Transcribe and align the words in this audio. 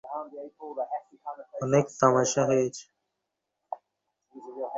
অনেক 1.63 1.85
তামাশা 1.99 2.41
হয়েছে। 2.49 2.85